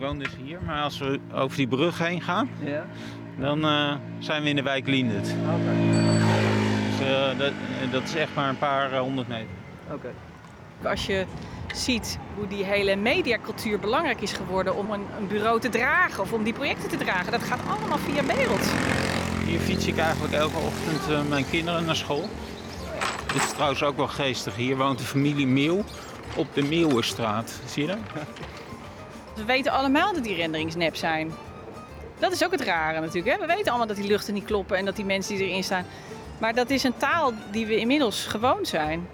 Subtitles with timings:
[0.00, 2.86] woon dus hier, maar als we over die brug heen gaan, Ja.
[3.38, 5.28] dan eh, zijn we in de wijk Liendert.
[5.28, 5.76] Oké.
[6.98, 9.48] Dus eh, dat, eh, dat is echt maar een paar honderd meter.
[9.92, 10.08] Oké.
[10.82, 11.26] Als je
[11.74, 16.32] ziet hoe die hele mediacultuur belangrijk is geworden om een, een bureau te dragen of
[16.32, 18.72] om die projecten te dragen, dat gaat allemaal via beeld.
[19.46, 22.28] Hier fiets ik eigenlijk elke ochtend mijn kinderen naar school.
[23.32, 24.56] Dit is trouwens ook wel geestig.
[24.56, 25.84] Hier woont de familie Meeuw
[26.36, 27.60] op de Meeuwenstraat.
[27.66, 27.98] Zie je dat?
[29.40, 31.30] We weten allemaal dat die renderings nep zijn.
[32.18, 33.34] Dat is ook het rare natuurlijk.
[33.34, 33.46] Hè?
[33.46, 35.84] We weten allemaal dat die luchten niet kloppen en dat die mensen die erin staan.
[36.40, 39.08] Maar dat is een taal die we inmiddels gewoon zijn.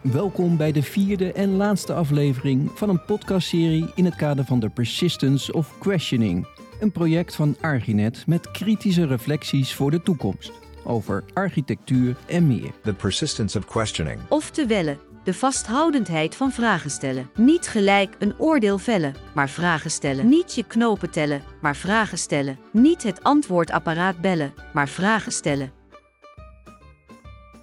[0.00, 4.68] Welkom bij de vierde en laatste aflevering van een podcastserie in het kader van The
[4.68, 6.46] Persistence of Questioning.
[6.80, 10.52] Een project van Arginet met kritische reflecties voor de toekomst.
[10.84, 12.70] Over architectuur en meer.
[12.82, 14.20] The persistence of questioning.
[14.28, 17.30] Oftewel, de vasthoudendheid van vragen stellen.
[17.36, 20.28] Niet gelijk een oordeel vellen, maar vragen stellen.
[20.28, 22.58] Niet je knopen tellen, maar vragen stellen.
[22.72, 25.72] Niet het antwoordapparaat bellen, maar vragen stellen.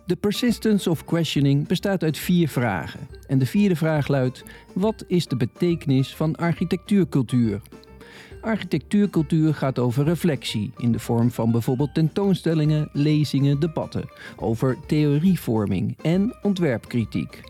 [0.05, 3.07] The Persistence of Questioning bestaat uit vier vragen.
[3.27, 7.61] En de vierde vraag luidt: wat is de betekenis van architectuurcultuur?
[8.41, 16.35] Architectuurcultuur gaat over reflectie in de vorm van bijvoorbeeld tentoonstellingen, lezingen, debatten, over theorievorming en
[16.41, 17.48] ontwerpkritiek.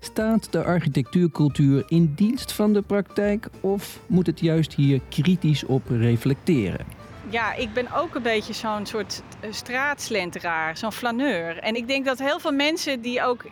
[0.00, 5.82] Staat de architectuurcultuur in dienst van de praktijk of moet het juist hier kritisch op
[5.88, 6.86] reflecteren?
[7.30, 11.58] Ja, ik ben ook een beetje zo'n soort eh, straatslenteraar, zo'n flaneur.
[11.58, 13.44] En ik denk dat heel veel mensen die ook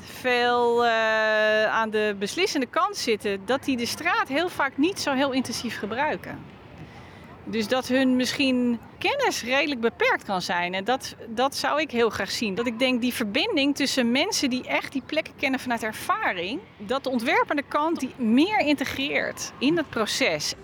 [0.00, 5.12] veel eh, aan de beslissende kant zitten, dat die de straat heel vaak niet zo
[5.12, 6.38] heel intensief gebruiken.
[7.48, 10.74] Dus dat hun misschien kennis redelijk beperkt kan zijn.
[10.74, 12.54] En dat, dat zou ik heel graag zien.
[12.54, 17.04] Dat ik denk die verbinding tussen mensen die echt die plekken kennen vanuit ervaring, dat
[17.04, 20.54] de ontwerpende kant die meer integreert in het proces.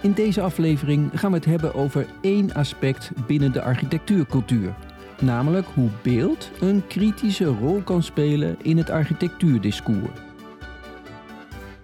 [0.00, 4.74] In deze aflevering gaan we het hebben over één aspect binnen de architectuurcultuur.
[5.20, 10.29] Namelijk hoe beeld een kritische rol kan spelen in het architectuurdiscours.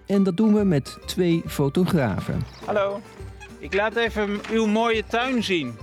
[0.07, 2.41] En dat doen we met twee fotografen.
[2.65, 3.01] Hallo,
[3.59, 5.73] ik laat even uw mooie tuin zien.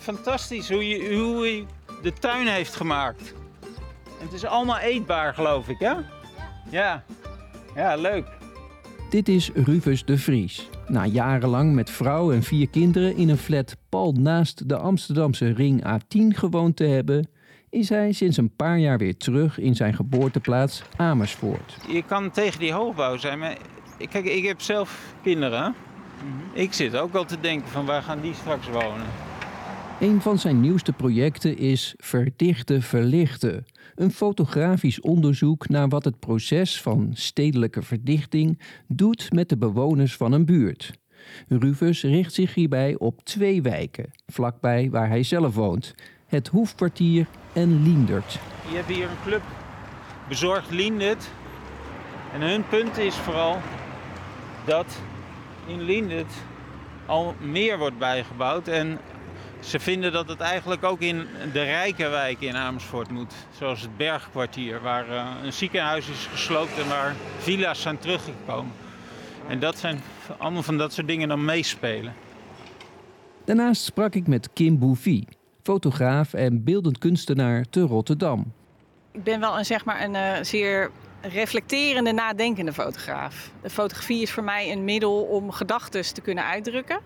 [0.00, 1.64] Fantastisch hoe je, hoe u
[2.02, 3.34] de tuin heeft gemaakt.
[4.20, 5.94] En het is allemaal eetbaar, geloof ik, hè?
[6.70, 7.04] Ja.
[7.74, 8.26] Ja, leuk.
[9.10, 10.68] Dit is Rufus de Vries.
[10.86, 15.84] Na jarenlang met vrouw en vier kinderen in een flat pal naast de Amsterdamse ring
[15.86, 17.28] A10 gewoond te hebben,
[17.72, 21.76] is hij sinds een paar jaar weer terug in zijn geboorteplaats Amersfoort.
[21.88, 23.56] Je kan tegen die hoogbouw zijn, maar
[24.10, 25.62] kijk, ik heb zelf kinderen.
[25.62, 25.70] hè?
[26.60, 29.06] Ik zit ook al te denken van waar gaan die straks wonen?
[30.00, 33.64] Een van zijn nieuwste projecten is Verdichten Verlichten.
[33.94, 40.32] Een fotografisch onderzoek naar wat het proces van stedelijke verdichting doet met de bewoners van
[40.32, 40.90] een buurt.
[41.48, 45.94] Rufus richt zich hierbij op twee wijken, vlakbij waar hij zelf woont:
[46.32, 48.38] het Hoefkwartier en Liendert.
[48.70, 49.42] Je hebt hier een club
[50.28, 51.30] bezorgd Liendert.
[52.32, 53.58] En hun punt is vooral
[54.64, 54.98] dat
[55.66, 56.32] in Liendert
[57.06, 58.68] al meer wordt bijgebouwd.
[58.68, 58.98] En
[59.60, 63.34] ze vinden dat het eigenlijk ook in de rijke wijken in Amersfoort moet.
[63.58, 68.72] Zoals het Bergkwartier, waar eh, een ziekenhuis is gesloopt en waar villa's zijn teruggekomen.
[69.48, 70.00] En dat zijn
[70.38, 72.14] allemaal van dat soort dingen dan meespelen.
[73.44, 75.24] Daarnaast sprak ik met Kim Bouffy,
[75.62, 78.52] fotograaf en beeldend kunstenaar te Rotterdam.
[79.12, 80.90] Ik ben wel een, zeg maar, een eh, zeer
[81.20, 83.50] reflecterende, nadenkende fotograaf.
[83.62, 87.00] De fotografie is voor mij een middel om gedachten te kunnen uitdrukken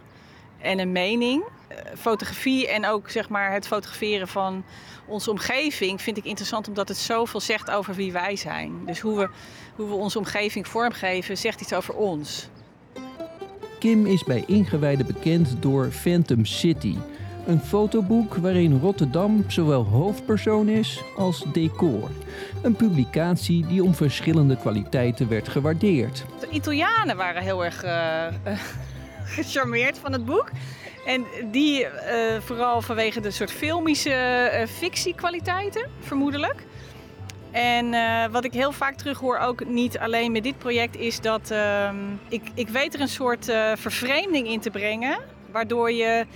[0.59, 1.45] en een mening.
[1.69, 4.65] Eh, Fotografie en ook zeg maar, het fotograferen van
[5.07, 8.73] onze omgeving vind ik interessant omdat het zoveel zegt over wie wij zijn.
[8.87, 9.29] Dus hoe we,
[9.77, 12.49] hoe we onze omgeving vormgeven zegt iets over ons.
[13.79, 16.97] Kim is bij ingewijden bekend door Phantom City,
[17.47, 22.11] een fotoboek waarin Rotterdam zowel hoofdpersoon is als decor.
[22.63, 26.25] Een publicatie die om verschillende kwaliteiten werd gewaardeerd.
[26.41, 28.27] De Italianen waren heel erg eh,
[29.37, 30.51] gecharmeerd van het boek.
[31.07, 36.65] En die eh, vooral vanwege de soort filmische fictiekwaliteiten, vermoedelijk.
[37.51, 37.95] En
[38.31, 41.97] wat ik heel vaak terughoor, ook niet alleen met dit project, is dat ehm,
[42.29, 43.45] ik, ik weet er een soort
[43.75, 45.19] vervreemding in te brengen.
[45.51, 46.27] Waardoor je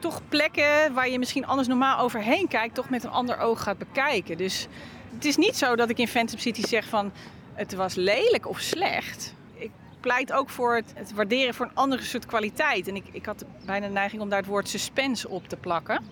[0.00, 3.78] toch plekken waar je misschien anders normaal overheen kijkt, toch met een ander oog gaat
[3.78, 4.36] bekijken.
[4.36, 4.66] Dus
[5.14, 7.12] het is niet zo dat ik in Phantom City zeg van
[7.54, 9.34] het was lelijk of slecht.
[9.54, 9.70] Ik
[10.00, 12.88] pleit ook voor het, het waarderen voor een andere soort kwaliteit.
[12.88, 16.04] En ik, ik had bijna de neiging om daar het woord suspense op te plakken.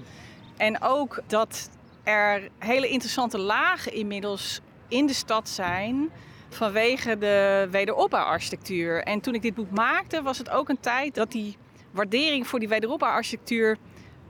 [0.56, 1.70] En ook dat
[2.02, 6.10] er hele interessante lagen inmiddels in de stad zijn.
[6.52, 9.02] vanwege de wederopbouwarchitectuur.
[9.02, 11.56] En toen ik dit boek maakte, was het ook een tijd dat die
[11.90, 13.78] waardering voor die wederopbouwarchitectuur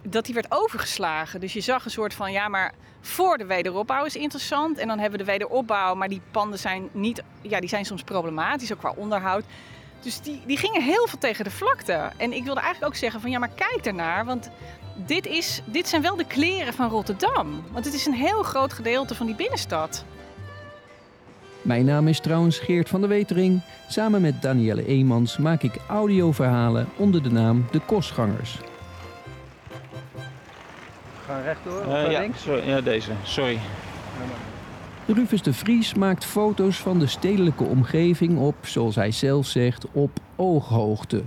[0.02, 1.40] dat die werd overgeslagen.
[1.40, 4.78] Dus je zag een soort van, ja, maar voor de wederopbouw is interessant.
[4.78, 8.02] En dan hebben we de wederopbouw, maar die panden zijn niet, ja, die zijn soms
[8.02, 9.44] problematisch, ook qua onderhoud.
[10.00, 12.10] Dus die, die gingen heel veel tegen de vlakte.
[12.16, 14.50] En ik wilde eigenlijk ook zeggen van, ja, maar kijk ernaar, want
[14.96, 17.64] dit, is, dit zijn wel de kleren van Rotterdam.
[17.72, 20.04] Want het is een heel groot gedeelte van die binnenstad.
[21.62, 23.60] Mijn naam is trouwens Geert van der Wetering.
[23.88, 28.58] Samen met Danielle Eemans maak ik audioverhalen onder de naam De Kostgangers.
[31.26, 31.78] Gaan rechtdoor?
[31.78, 32.42] of Eh, naar ja, links?
[32.42, 33.10] sorry, ja, deze.
[33.22, 33.58] Sorry.
[35.06, 40.10] Rufus de Vries maakt foto's van de stedelijke omgeving op, zoals hij zelf zegt, op
[40.36, 41.22] ooghoogte.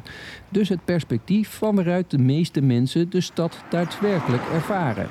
[0.49, 5.07] Dus het perspectief van waaruit de meeste mensen de stad daadwerkelijk ervaren.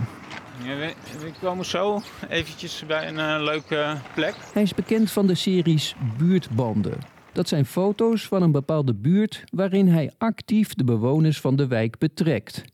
[0.64, 4.34] Ja, we, we komen zo eventjes bij een eh, leuke plek.
[4.52, 6.98] Hij is bekend van de series Buurtbanden.
[7.32, 11.98] Dat zijn foto's van een bepaalde buurt waarin hij actief de bewoners van de wijk
[11.98, 12.64] betrekt.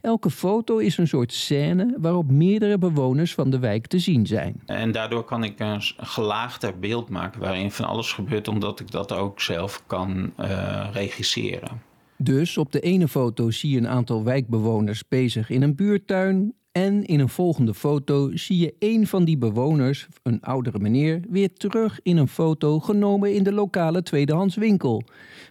[0.00, 4.62] Elke foto is een soort scène waarop meerdere bewoners van de wijk te zien zijn.
[4.66, 9.12] En daardoor kan ik een gelaagder beeld maken waarin van alles gebeurt, omdat ik dat
[9.12, 11.82] ook zelf kan eh, regisseren.
[12.16, 16.54] Dus op de ene foto zie je een aantal wijkbewoners bezig in een buurtuin.
[16.74, 21.52] En in een volgende foto zie je een van die bewoners, een oudere meneer, weer
[21.52, 25.02] terug in een foto genomen in de lokale tweedehandswinkel.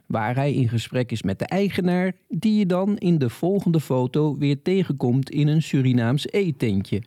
[0.05, 4.37] Waar hij in gesprek is met de eigenaar, die je dan in de volgende foto
[4.37, 7.01] weer tegenkomt in een Surinaams eetentje.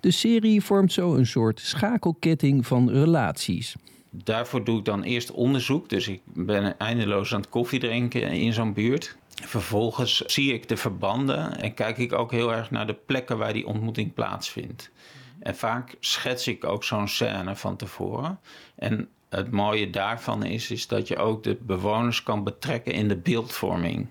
[0.00, 3.76] De serie vormt zo een soort schakelketting van relaties.
[4.10, 5.88] Daarvoor doe ik dan eerst onderzoek.
[5.88, 9.16] Dus ik ben eindeloos aan het koffie drinken in zo'n buurt.
[9.44, 13.52] Vervolgens zie ik de verbanden en kijk ik ook heel erg naar de plekken waar
[13.52, 14.90] die ontmoeting plaatsvindt.
[15.38, 18.38] En vaak schets ik ook zo'n scène van tevoren.
[18.74, 23.16] En het mooie daarvan is, is dat je ook de bewoners kan betrekken in de
[23.16, 24.06] beeldvorming.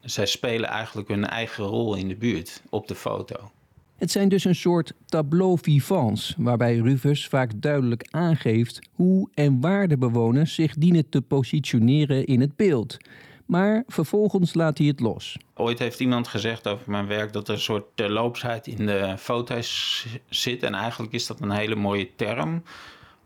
[0.00, 3.50] Zij spelen eigenlijk hun eigen rol in de buurt op de foto.
[3.96, 9.88] Het zijn dus een soort tableau vivants, waarbij Rufus vaak duidelijk aangeeft hoe en waar
[9.88, 12.96] de bewoners zich dienen te positioneren in het beeld.
[13.46, 15.36] Maar vervolgens laat hij het los.
[15.54, 20.06] Ooit heeft iemand gezegd over mijn werk dat er een soort terloopsheid in de foto's
[20.28, 20.62] zit.
[20.62, 22.62] En eigenlijk is dat een hele mooie term,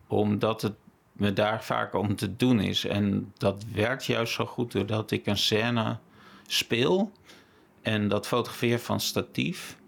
[0.06, 0.74] omdat het
[1.12, 2.84] me daar vaak om te doen is.
[2.84, 5.98] En dat werkt juist zo goed doordat ik een scène
[6.46, 7.12] speel
[7.82, 9.78] en dat fotografeer van statief.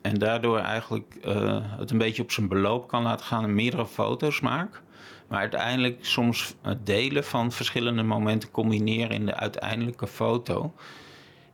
[0.00, 3.86] En daardoor eigenlijk eh, het een beetje op zijn beloop kan laten gaan en meerdere
[3.86, 4.82] foto's maak.
[5.30, 6.54] Maar uiteindelijk soms
[6.84, 10.74] delen van verschillende momenten combineren in de uiteindelijke foto.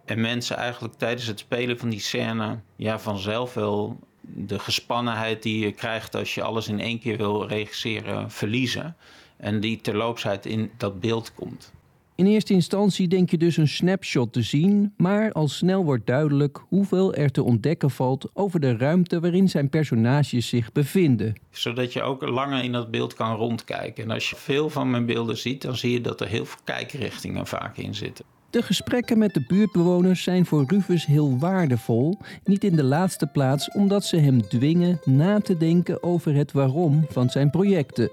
[0.04, 5.58] En mensen eigenlijk tijdens het spelen van die scène ja, vanzelf wel de gespannenheid die
[5.58, 8.96] je krijgt als je alles in één keer wil regisseren, verliezen.
[9.36, 11.72] En die terloopsheid in dat beeld komt.
[12.16, 16.60] In eerste instantie denk je dus een snapshot te zien, maar al snel wordt duidelijk
[16.68, 21.34] hoeveel er te ontdekken valt over de ruimte waarin zijn personages zich bevinden.
[21.50, 24.04] Zodat je ook langer in dat beeld kan rondkijken.
[24.04, 26.60] En als je veel van mijn beelden ziet, dan zie je dat er heel veel
[26.64, 28.24] kijkrichtingen vaak in zitten.
[28.50, 33.70] De gesprekken met de buurtbewoners zijn voor Rufus heel waardevol, niet in de laatste plaats
[33.70, 38.10] omdat ze hem dwingen na te denken over het waarom van zijn projecten.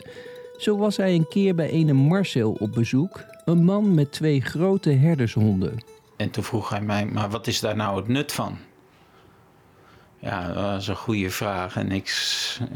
[0.57, 4.91] Zo was hij een keer bij ene Marcel op bezoek, een man met twee grote
[4.91, 5.77] herdershonden.
[6.17, 8.57] En toen vroeg hij mij, maar wat is daar nou het nut van?
[10.19, 11.75] Ja, dat was een goede vraag.
[11.75, 12.07] En ik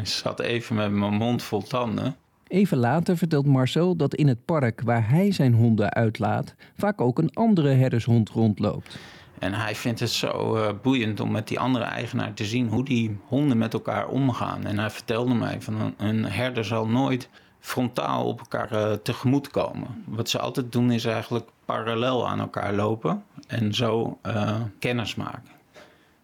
[0.03, 2.15] zat even met mijn mond vol tanden.
[2.48, 7.18] Even later vertelt Marcel dat in het park waar hij zijn honden uitlaat, vaak ook
[7.18, 8.98] een andere herdershond rondloopt.
[9.39, 12.86] En hij vindt het zo eh, boeiend om met die andere eigenaar te zien hoe
[12.86, 14.65] die honden met elkaar omgaan.
[14.65, 19.50] En hij vertelde mij van een, een herder zal nooit frontaal op elkaar eh, tegemoet
[19.50, 20.04] komen.
[20.06, 25.52] Wat ze altijd doen is eigenlijk parallel aan elkaar lopen en zo eh, kennis maken.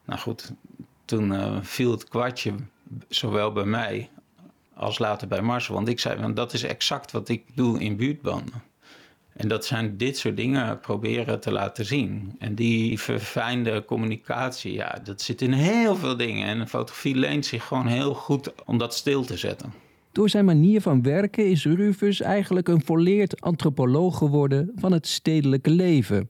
[0.05, 0.51] Nou goed,
[1.05, 2.53] toen eh, viel het kwartje
[3.07, 4.09] zowel bij mij
[4.73, 5.73] als later bij Marcel.
[5.73, 8.63] Want ik zei, want dat is exact wat ik doe in buurtbanden.
[9.33, 12.35] En dat zijn dit soort dingen proberen te laten zien.
[12.39, 16.47] En die verfijnde communicatie, ja, dat zit in heel veel dingen.
[16.47, 19.73] En fotografie leent zich gewoon heel goed om dat stil te zetten.
[20.13, 25.69] Door zijn manier van werken is Rufus eigenlijk een volleerd antropoloog geworden van het stedelijke
[25.69, 26.29] leven.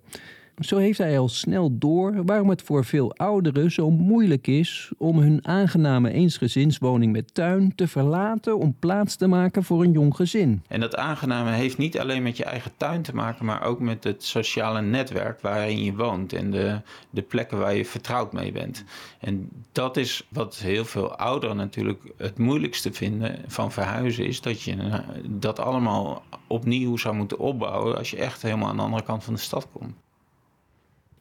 [0.59, 5.19] Zo heeft hij al snel door waarom het voor veel ouderen zo moeilijk is om
[5.19, 10.63] hun aangename eensgezinswoning met tuin te verlaten om plaats te maken voor een jong gezin.
[10.67, 14.03] En dat aangename heeft niet alleen met je eigen tuin te maken, maar ook met
[14.03, 18.83] het sociale netwerk waarin je woont en de, de plekken waar je vertrouwd mee bent.
[19.19, 24.61] En dat is wat heel veel ouderen natuurlijk het moeilijkste vinden van verhuizen, is dat
[24.61, 29.03] je eh, dat allemaal opnieuw zou moeten opbouwen als je echt helemaal aan de andere
[29.03, 29.93] kant van de stad komt.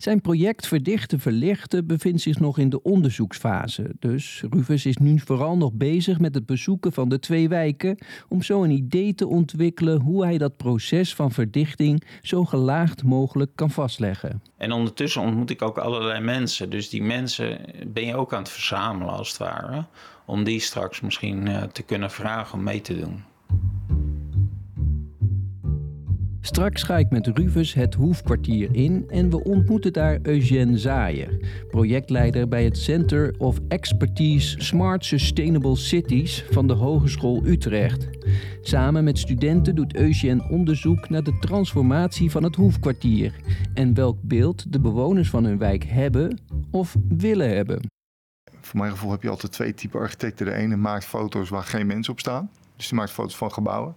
[0.03, 3.95] Zijn project Verdichten Verlichten bevindt zich nog in de onderzoeksfase.
[3.99, 8.43] Dus Rufus is nu vooral nog bezig met het bezoeken van de twee wijken om
[8.43, 13.71] zo een idee te ontwikkelen hoe hij dat proces van verdichting zo gelaagd mogelijk kan
[13.71, 14.43] vastleggen.
[14.57, 16.71] En ondertussen ontmoet ik ook allerlei mensen.
[16.71, 19.85] Dus die mensen ben je ook aan het verzamelen als het ware.
[20.27, 23.23] Om die straks misschien eh, te kunnen vragen om mee te doen.
[26.45, 31.39] Straks ga ik met Rufus het hoefkwartier in en we ontmoeten daar Eugène Zaaier,
[31.71, 38.09] projectleider bij het Center of Expertise Smart Sustainable Cities van de Hogeschool Utrecht.
[38.61, 43.35] Samen met studenten doet Eugène onderzoek naar de transformatie van het hoefkwartier
[43.75, 47.81] en welk beeld de bewoners van hun wijk hebben of willen hebben.
[48.61, 50.47] Voor mijn gevoel heb je altijd twee typen architecten.
[50.47, 52.51] De ene maakt foto's waar geen mensen op staan.
[52.77, 53.95] Dus die maakt foto's van gebouwen.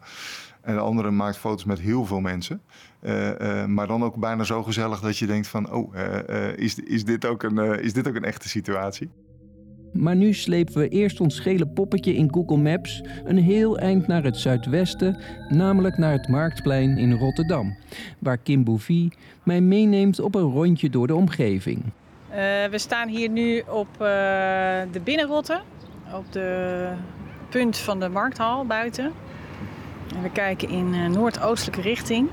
[0.66, 2.62] En de andere maakt foto's met heel veel mensen.
[3.02, 5.72] Uh, uh, maar dan ook bijna zo gezellig dat je denkt van...
[5.72, 9.10] oh, uh, is, is, dit ook een, is dit ook een echte situatie?
[9.94, 13.04] Maar nu slepen we eerst ons gele poppetje in Google Maps...
[13.24, 15.18] een heel eind naar het zuidwesten,
[15.50, 17.78] namelijk naar het Marktplein in Rotterdam...
[18.20, 21.84] waar Kim Bouvie mij meeneemt op een rondje door de omgeving.
[22.70, 23.88] we staan hier nu op
[24.92, 25.62] de Binnenrotte,
[26.14, 26.90] op de
[27.50, 29.12] punt van de Markthal buiten...
[30.16, 32.30] En we kijken in uh, noordoostelijke richting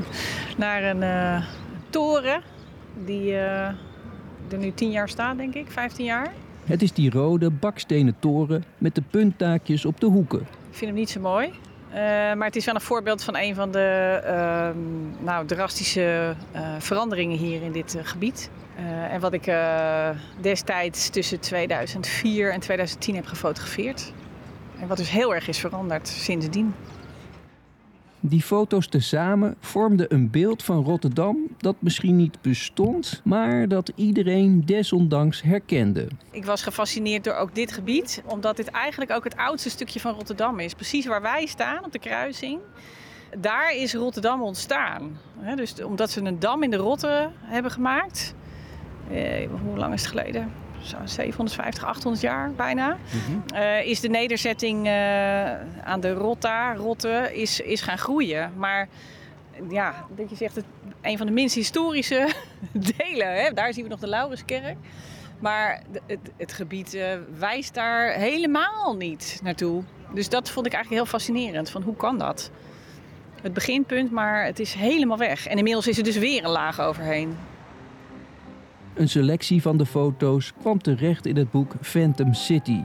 [0.56, 1.46] naar een uh,
[1.90, 2.42] toren
[3.04, 3.66] die uh,
[4.48, 6.32] er nu 10 jaar staat, denk ik, 15 jaar.
[6.64, 10.40] Het is die rode bakstenen toren met de punttaakjes op de hoeken.
[10.40, 11.52] Ik vind hem niet zo mooi.
[12.36, 16.34] maar het is wel een voorbeeld van een van de ehm, nou, drastische
[16.78, 18.50] veranderingen hier in dit gebied.
[19.10, 19.52] en wat ik
[20.40, 24.12] destijds tussen 2004 en 2010 heb gefotografeerd.
[24.80, 26.74] En wat dus heel erg is veranderd sindsdien.
[28.26, 34.66] Die foto's tezamen vormden een beeld van Rotterdam dat misschien niet bestond, maar dat iedereen
[34.66, 36.08] desondanks herkende.
[36.30, 40.14] Ik was gefascineerd door ook dit gebied, omdat dit eigenlijk ook het oudste stukje van
[40.14, 40.74] Rotterdam is.
[40.74, 42.60] Precies waar wij staan, op de kruising.
[43.38, 45.18] Daar is Rotterdam ontstaan.
[45.54, 48.34] Dus omdat ze een dam in de Rotte hebben gemaakt.
[49.10, 50.63] Eh, hoe lang is het geleden?
[51.04, 53.54] 750, 800 jaar bijna, mhm.
[53.54, 54.92] eh, is de nederzetting uh,
[55.84, 58.52] aan de Rotta, Rotte, is, is gaan groeien.
[58.56, 58.88] Maar
[59.70, 60.64] ja, dat je zegt, het,
[61.00, 62.28] een van de minst historische
[62.96, 63.52] delen, hè?
[63.52, 64.76] daar zien we nog de Lauruskerk.
[65.38, 67.04] Maar het, het gebied uh,
[67.38, 69.82] wijst daar helemaal niet naartoe.
[70.14, 71.70] Dus dat vond ik eigenlijk heel fascinerend.
[71.70, 72.50] Van hoe kan dat?
[73.42, 75.46] Het beginpunt, maar het is helemaal weg.
[75.46, 77.36] En inmiddels is er dus weer een laag overheen.
[78.94, 82.80] Een selectie van de foto's kwam terecht in het boek Phantom City.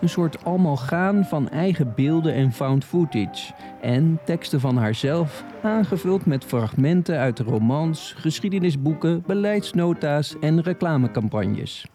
[0.00, 0.36] Een soort
[0.76, 3.52] gaan van eigen beelden en found footage.
[3.80, 11.86] En teksten van haarzelf, aangevuld met fragmenten uit romans, geschiedenisboeken, beleidsnota's en reclamecampagnes.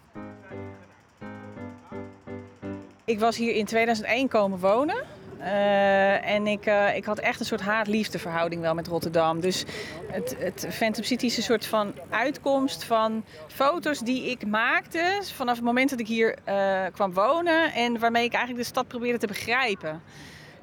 [3.04, 4.96] Ik was hier in 2001 komen wonen.
[5.40, 9.40] Uh, en ik, uh, ik had echt een soort haat-liefde verhouding wel met Rotterdam.
[9.40, 9.64] Dus
[10.06, 15.56] het, het Phantom City is een soort van uitkomst van foto's die ik maakte vanaf
[15.56, 17.72] het moment dat ik hier uh, kwam wonen.
[17.72, 20.02] En waarmee ik eigenlijk de stad probeerde te begrijpen.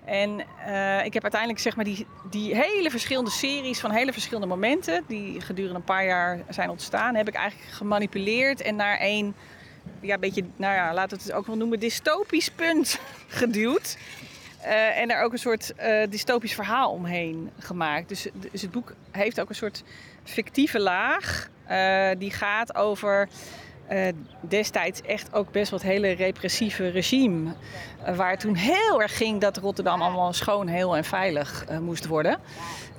[0.05, 0.39] En
[1.05, 5.41] ik heb uiteindelijk zeg maar die, die hele verschillende series van hele verschillende momenten, die
[5.41, 9.35] gedurende een paar jaar zijn ontstaan, heb ik eigenlijk gemanipuleerd en naar een
[10.01, 13.97] ja, beetje, nou ja, laten we het ook wel noemen, dystopisch punt geduwd.
[14.65, 18.09] Uh, en daar ook een soort uh, dystopisch verhaal omheen gemaakt.
[18.09, 19.83] Dus, dus, het boek heeft ook een soort
[20.23, 21.49] fictieve laag.
[21.69, 23.27] Uh, die gaat over
[24.41, 27.53] destijds echt ook best wat hele repressieve regime.
[28.15, 32.39] waar het toen heel erg ging dat Rotterdam allemaal schoon, heel en veilig moest worden.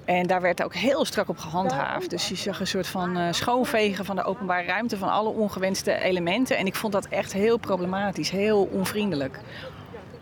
[0.04, 2.10] En daar werd ook heel strak op gehandhaafd.
[2.10, 6.56] Dus je zag een soort van schoonvegen van de openbare ruimte van alle ongewenste elementen.
[6.56, 9.40] En ik vond dat echt heel problematisch, heel onvriendelijk.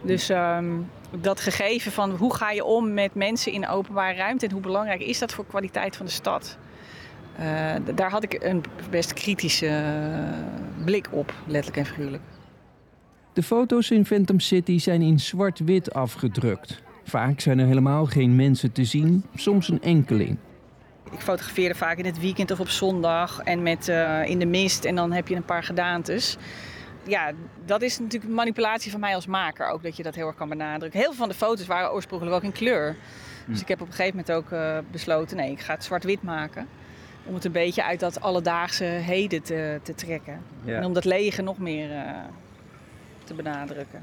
[0.05, 4.47] Dus um, dat gegeven van hoe ga je om met mensen in de openbare ruimte
[4.47, 6.59] en hoe belangrijk is dat voor de kwaliteit van de stad.
[7.41, 12.23] Uh, daar had ik een best kritische uh, blik op, letterlijk en figuurlijk.
[13.33, 16.83] De foto's in Phantom City zijn in zwart-wit afgedrukt.
[17.05, 20.37] Vaak zijn er helemaal geen mensen te zien, soms een enkeling.
[21.13, 24.85] ik fotografeerde vaak in het weekend of op zondag en met eh, in de mist
[24.85, 26.37] en dan heb je een paar gedaantes.
[27.07, 27.33] Ja,
[27.65, 30.49] dat is natuurlijk manipulatie van mij als maker ook, dat je dat heel erg kan
[30.49, 31.01] benadrukken.
[31.01, 32.97] Heel veel van de foto's waren oorspronkelijk ook in kleur.
[33.47, 36.23] Dus ik heb op een gegeven moment ook eh, besloten, nee, ik ga het zwart-wit
[36.23, 36.69] maken.
[37.25, 40.43] Om het een beetje uit dat alledaagse heden te, te trekken.
[40.65, 40.77] Ja.
[40.77, 42.11] En om dat lege nog meer eh,
[43.25, 44.03] te benadrukken.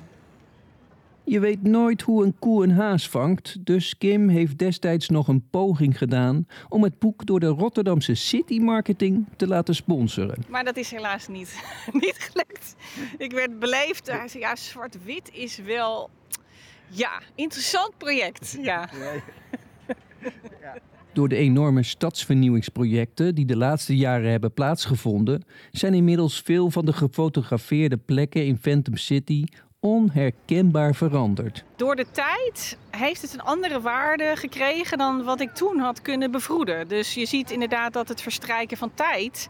[1.24, 5.50] Je weet nooit hoe een koe een haas vangt, dus Kim heeft destijds nog een
[5.50, 10.44] poging gedaan om het boek door de Rotterdamse City Marketing te laten sponsoren.
[10.50, 11.64] Maar dat is helaas niet,
[11.94, 12.76] niet gelukt.
[13.18, 14.12] Ik werd beleefd.
[14.12, 16.10] Hij zei, ja, zwart-wit is wel...
[16.88, 18.58] Ja, interessant project.
[18.62, 18.90] Ja.
[21.14, 26.94] Door de enorme stadsvernieuwingsprojecten die de laatste jaren hebben plaatsgevonden, zijn inmiddels veel van de
[26.94, 29.44] gefotografeerde plekken in Phantom City
[29.82, 31.64] onherkenbaar veranderd.
[31.76, 36.32] Door de tijd heeft het een andere waarde gekregen dan wat ik toen had kunnen
[36.32, 36.88] bevroeden.
[36.88, 39.50] Dus je ziet inderdaad dat het verstrijken van tijd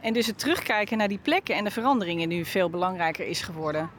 [0.00, 3.90] en dus het terugkijken naar die plekken en de veranderingen nu veel belangrijker is geworden.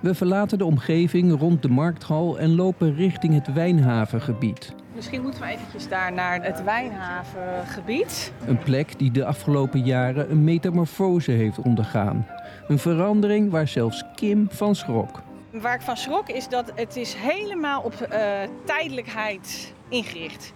[0.00, 4.74] We verlaten de omgeving rond de markthal en lopen richting het Wijnhavengebied.
[4.94, 8.32] Misschien moeten we eventjes daar naar het Wijnhavengebied.
[8.46, 12.26] Een plek die de afgelopen jaren een metamorfose heeft ondergaan.
[12.68, 15.22] Een verandering waar zelfs Kim van schrok.
[15.50, 18.30] Waar ik van schrok is dat het is helemaal op eh,
[18.64, 20.52] tijdelijkheid ingericht.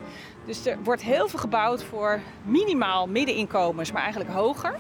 [0.47, 4.75] Dus er wordt heel veel gebouwd voor minimaal middeninkomens, maar eigenlijk hoger.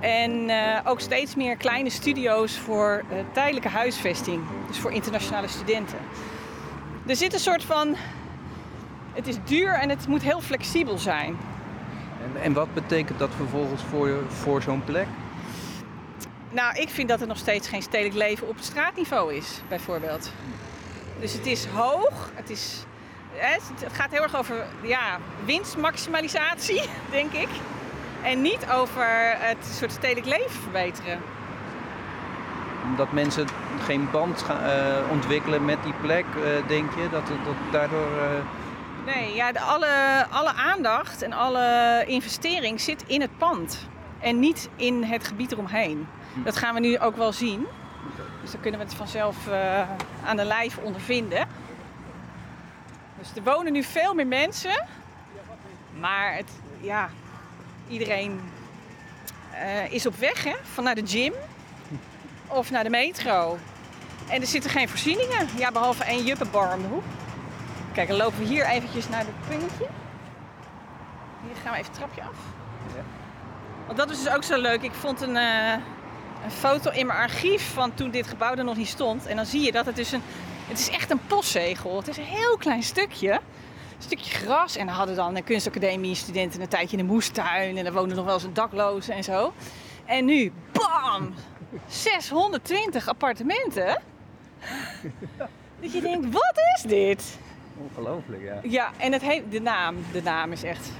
[0.00, 4.42] En eh, ook steeds meer kleine studio's voor eh, tijdelijke huisvesting.
[4.66, 5.98] Dus voor internationale studenten.
[7.06, 7.94] Er zit een soort van...
[9.12, 11.36] Het is duur en het moet heel flexibel zijn.
[12.24, 15.06] En, en wat betekent dat vervolgens voor, voor zo'n plek?
[16.54, 20.32] Nou, ik vind dat er nog steeds geen stedelijk leven op straatniveau is, bijvoorbeeld.
[21.20, 22.84] Dus het is hoog, het, is,
[23.34, 27.48] het gaat heel erg over ja, winstmaximalisatie, denk ik.
[28.22, 29.06] En niet over
[29.38, 31.20] het soort stedelijk leven verbeteren.
[32.84, 33.46] Omdat mensen
[33.84, 37.08] geen band eh, ontwikkelen met die plek, eh, denk je?
[37.10, 38.18] Dat, het- dat daardoor...
[38.22, 38.28] eh,
[39.14, 43.88] Nee, ja, de, alle, alle aandacht en alle investering zit in het pand.
[44.24, 46.06] En niet in het gebied eromheen.
[46.44, 47.66] Dat gaan we nu ook wel zien.
[48.40, 49.88] Dus dan kunnen we het vanzelf eh,
[50.24, 51.48] aan de lijf ondervinden.
[53.18, 54.86] Dus er wonen nu veel meer mensen.
[55.98, 56.50] Maar het,
[56.80, 57.10] ja,
[57.88, 58.40] iedereen
[59.50, 60.54] eh, is op weg, hè?
[60.62, 61.32] Van naar de gym
[62.46, 63.58] of naar de metro.
[64.28, 65.48] En er zitten geen voorzieningen.
[65.56, 67.04] Ja, behalve één juppenbar om de hoek.
[67.92, 69.86] Kijk, dan lopen we hier eventjes naar het puntje.
[71.46, 72.36] Hier gaan we even het trapje af.
[73.86, 74.82] Want dat is dus ook zo leuk.
[74.82, 75.72] Ik vond een, eh,
[76.44, 79.26] een foto in mijn archief van toen dit gebouw er nog niet stond.
[79.26, 80.22] En dan zie je dat het is een...
[80.68, 81.96] Het is echt een postzegel.
[81.96, 83.32] Het is een heel klein stukje.
[83.32, 84.76] Een stukje gras.
[84.76, 87.76] En dan hadden dan de kunstacademie studenten een tijdje in de moestuin.
[87.76, 89.52] En dan woonden nog wel eens een daklozen en zo.
[90.04, 91.34] En nu, bam!
[91.86, 94.00] 620 appartementen.
[95.80, 97.38] Dat je denkt, wat is dit?
[97.76, 98.60] Ongelooflijk, ja.
[98.62, 100.90] Ja, en het heet, de, naam, de naam is echt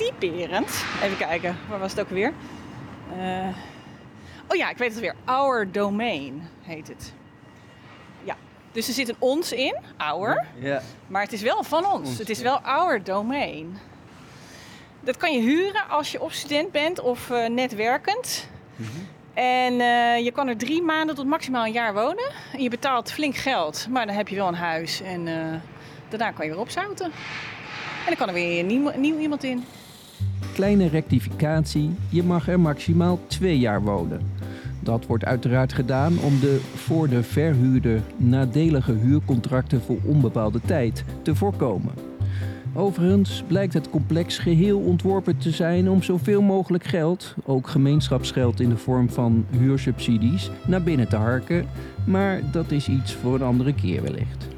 [0.00, 0.84] typerend.
[1.02, 2.32] Even kijken, waar was het ook weer?
[3.18, 3.48] Eh,
[4.48, 5.14] oh ja, ik weet het weer.
[5.24, 7.12] Our Domain heet het.
[8.22, 8.36] Ja,
[8.72, 10.46] dus er zit een ons in, our.
[10.58, 12.08] Ja, Maar het is wel van ons.
[12.08, 13.78] Ons, het is wel our domain.
[15.00, 18.48] Dat kan je huren als je of student bent of eh, net werkend.
[18.76, 18.88] Mhm.
[19.34, 22.30] En eh, je kan er drie maanden tot maximaal een jaar wonen.
[22.52, 25.00] En je betaalt flink geld, maar dan heb je wel een huis.
[25.00, 25.24] En
[26.08, 27.06] daarna kan je weer opzouten.
[27.06, 29.64] En dan kan er weer nieuw, nieuw iemand in.
[30.54, 34.20] Kleine rectificatie, je mag er maximaal twee jaar wonen.
[34.80, 41.34] Dat wordt uiteraard gedaan om de voor de verhuurder nadelige huurcontracten voor onbepaalde tijd te
[41.34, 41.92] voorkomen.
[42.74, 48.68] Overigens blijkt het complex geheel ontworpen te zijn om zoveel mogelijk geld, ook gemeenschapsgeld in
[48.68, 51.66] de vorm van huursubsidies, naar binnen te harken,
[52.04, 54.48] maar dat is iets voor een andere keer wellicht.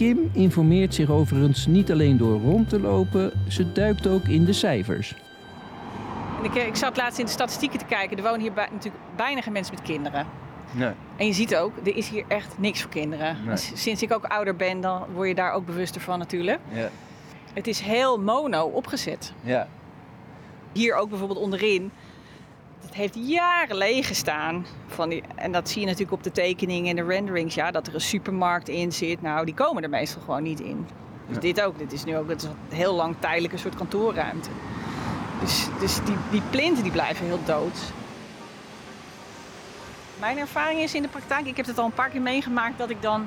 [0.00, 4.52] Kim informeert zich overigens niet alleen door rond te lopen, ze duikt ook in de
[4.52, 5.14] cijfers.
[6.38, 8.16] En ik, ik zat laatst in de statistieken te kijken.
[8.16, 10.26] Er wonen hier bij- natuurlijk bijna geen mensen met kinderen.
[10.72, 10.90] nee.
[11.16, 13.36] En je ziet ook, er is hier echt niks voor kinderen.
[13.46, 13.56] Nee.
[13.56, 16.58] Sinds ik ook ouder ben, dan word je daar ook bewuster van natuurlijk.
[16.72, 16.88] Ja,
[17.52, 19.32] Het is heel mono opgezet.
[19.42, 19.68] ja.
[20.72, 21.90] Hier ook bijvoorbeeld onderin.
[22.90, 24.66] Het heeft jaren leeg gestaan.
[24.86, 27.54] Van die, en dat zie je natuurlijk op de tekeningen en de renderings.
[27.54, 29.22] Ja, dat er een supermarkt in zit.
[29.22, 30.86] Nou, die komen er meestal gewoon niet in.
[31.26, 31.40] Dus Ja.
[31.40, 31.78] dit ook.
[31.78, 34.48] Dit is nu ook het is een heel lang tijdelijk een soort kantoorruimte.
[35.40, 37.78] Dus, dus die, die plinten die blijven heel dood.
[40.18, 42.90] Mijn ervaring is in de praktijk, ik heb het al een paar keer meegemaakt dat
[42.90, 43.26] ik dan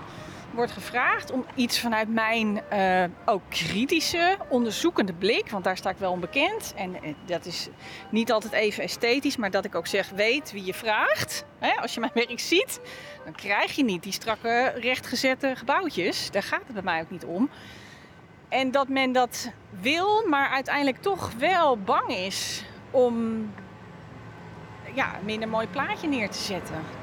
[0.53, 5.97] wordt gevraagd om iets vanuit mijn uh, ook kritische, onderzoekende blik, want daar sta ik
[5.97, 6.73] wel onbekend.
[6.75, 7.69] En uh, dat is
[8.09, 11.45] niet altijd even esthetisch, maar dat ik ook zeg, weet wie je vraagt.
[11.59, 11.81] Hè?
[11.81, 12.79] Als je mijn werk ziet,
[13.23, 16.31] dan krijg je niet die strakke, rechtgezette gebouwtjes.
[16.31, 17.49] Daar gaat het bij mij ook niet om.
[18.49, 23.47] En dat men dat wil, maar uiteindelijk toch wel bang is om
[24.93, 27.02] ja, een minder mooi plaatje neer te zetten.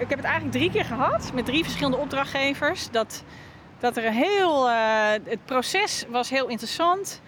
[0.00, 2.90] Ik heb het eigenlijk drie keer gehad met drie verschillende opdrachtgevers.
[2.90, 3.24] Dat,
[3.78, 4.68] dat er heel.
[4.68, 7.20] Uh, het proces was heel interessant.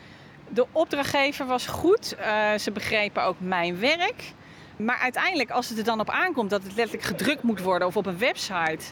[0.49, 2.17] De opdrachtgever was goed.
[2.19, 4.33] Uh, ze begrepen ook mijn werk.
[4.77, 7.97] Maar uiteindelijk, als het er dan op aankomt dat het letterlijk gedrukt moet worden of
[7.97, 8.85] op een website,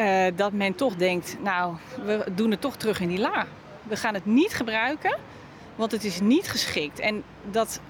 [0.00, 3.46] uh, dat men toch denkt: Nou, we doen het toch terug in die la.
[3.82, 5.16] We gaan het niet gebruiken,
[5.76, 6.98] want het is niet geschikt.
[6.98, 7.80] En dat,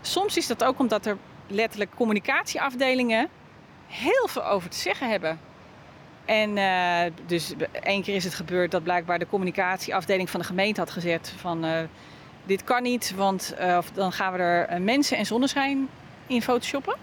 [0.00, 3.28] soms is dat ook omdat er letterlijk communicatieafdelingen
[3.90, 5.38] heel veel over te zeggen hebben.
[6.24, 10.80] En uh, dus één keer is het gebeurd dat blijkbaar de communicatieafdeling van de gemeente
[10.80, 11.78] had gezet van uh,
[12.44, 15.88] dit kan niet, want uh, dan gaan we er mensen en zonneschijn
[16.26, 16.96] in photoshoppen.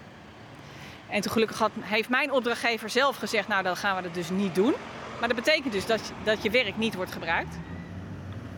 [1.08, 4.30] En toen gelukkig had, heeft mijn opdrachtgever zelf gezegd, nou dan gaan we dat dus
[4.30, 4.74] niet doen.
[5.18, 7.58] Maar dat betekent dus dat, dat je werk niet wordt gebruikt.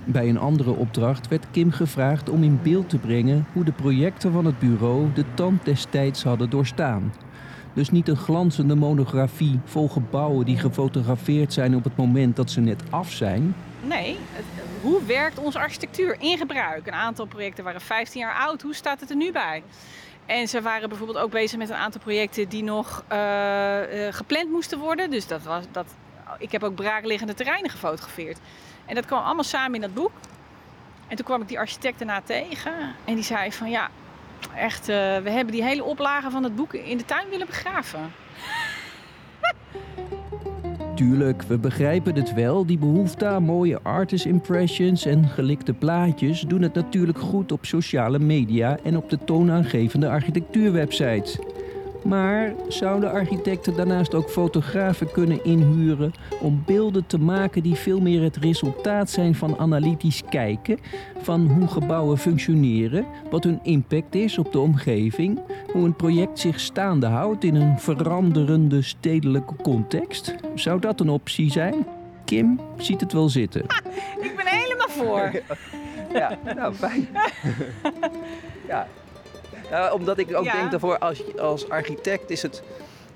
[0.04, 4.32] Bij een andere opdracht werd Kim gevraagd om in beeld te brengen hoe de projecten
[4.32, 7.12] van het bureau de tand des tijds hadden doorstaan.
[7.72, 12.60] Dus niet een glanzende monografie vol gebouwen die gefotografeerd zijn op het moment dat ze
[12.60, 13.54] net af zijn.
[13.82, 14.18] Nee,
[14.82, 16.86] hoe werkt onze architectuur in gebruik?
[16.86, 18.62] Een aantal projecten waren 15 jaar oud.
[18.62, 19.62] Hoe staat het er nu bij?
[20.26, 24.50] En ze waren bijvoorbeeld ook bezig met een aantal projecten die nog uh, uh, gepland
[24.50, 25.10] moesten worden.
[25.10, 25.94] Dus dat was, dat,
[26.38, 28.38] ik heb ook braakliggende terreinen gefotografeerd.
[28.86, 30.12] En dat kwam allemaal samen in dat boek.
[31.08, 32.72] En toen kwam ik die architect daarna tegen.
[33.04, 33.90] En die zei van ja,
[34.56, 38.00] echt, uh, we hebben die hele oplage van het boek in de tuin willen begraven.
[40.94, 42.66] Tuurlijk, we begrijpen het wel.
[42.66, 48.18] Die behoefte aan mooie artist impressions en gelikte plaatjes doen het natuurlijk goed op sociale
[48.18, 51.38] media en op de toonaangevende architectuurwebsites.
[52.04, 58.22] Maar zouden architecten daarnaast ook fotografen kunnen inhuren om beelden te maken die veel meer
[58.22, 60.78] het resultaat zijn van analytisch kijken
[61.22, 65.40] van hoe gebouwen functioneren, wat hun impact is op de omgeving,
[65.72, 70.34] hoe een project zich staande houdt in een veranderende stedelijke context?
[70.54, 71.86] Zou dat een optie zijn?
[72.24, 73.62] Kim ziet het wel zitten.
[74.20, 75.42] ik ben helemaal voor.
[76.20, 77.08] ja, nou fijn.
[78.68, 78.86] ja,
[79.70, 80.52] uh, omdat ik ook ja.
[80.52, 82.62] denk daarvoor als, als architect is het.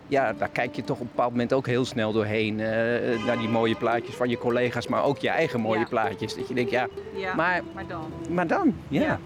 [0.07, 2.59] Ja, daar kijk je toch op een bepaald moment ook heel snel doorheen.
[2.59, 5.87] Uh, naar die mooie plaatjes van je collega's, maar ook je eigen mooie ja.
[5.87, 6.35] plaatjes.
[6.37, 8.13] Dat je denkt, ja, ja maar, maar dan.
[8.31, 9.19] Maar dan, ja.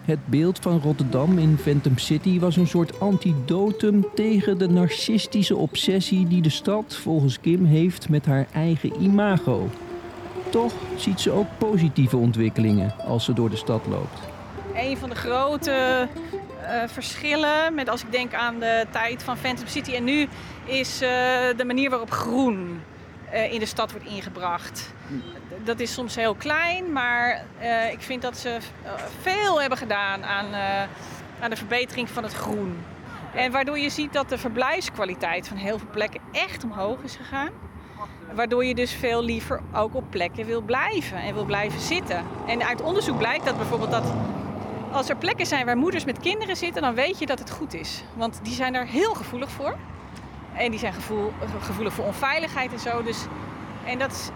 [0.00, 6.26] Het beeld van Rotterdam in Phantom City was een soort antidotum tegen de narcistische obsessie
[6.26, 9.68] die de stad volgens Kim heeft met haar eigen imago.
[10.50, 14.29] Toch ziet ze ook positieve ontwikkelingen als ze door de stad loopt
[14.80, 16.08] een van de grote
[16.62, 20.28] uh, verschillen, met als ik denk aan de tijd van Phantom City en nu,
[20.64, 21.08] is uh,
[21.56, 22.82] de manier waarop groen
[23.32, 24.92] uh, in de stad wordt ingebracht.
[25.64, 27.44] Dat is soms heel klein, maar
[27.92, 28.58] ik vind dat ze
[29.20, 30.54] veel hebben gedaan aan,
[31.40, 32.84] aan de verbetering van het groen.
[33.34, 37.50] En waardoor je ziet dat de verblijfskwaliteit van heel veel plekken echt omhoog is gegaan.
[38.32, 42.24] Waardoor je dus veel liever ook op plekken wil blijven en wil blijven zitten.
[42.46, 44.12] En uit onderzoek blijkt dat bijvoorbeeld dat
[44.92, 47.74] als er plekken zijn waar moeders met kinderen zitten, dan weet je dat het goed
[47.74, 48.04] is.
[48.14, 49.76] Want die zijn daar heel gevoelig voor.
[50.52, 53.02] En die zijn gevoel, gevoelig voor onveiligheid en zo.
[53.02, 53.26] Dus,
[53.84, 54.30] en dat is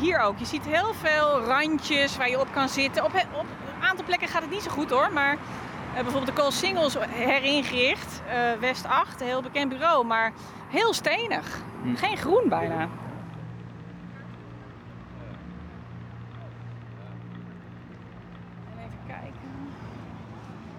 [0.00, 0.38] hier ook.
[0.38, 3.04] Je ziet heel veel randjes waar je op kan zitten.
[3.04, 3.46] Op, op
[3.78, 5.12] een aantal plekken gaat het niet zo goed hoor.
[5.12, 8.22] Maar uh, bijvoorbeeld de Call Singles heringericht.
[8.28, 10.06] Uh, West 8, een heel bekend bureau.
[10.06, 10.32] Maar
[10.68, 11.60] heel stenig.
[11.82, 11.94] Hm.
[11.94, 12.88] Geen groen bijna.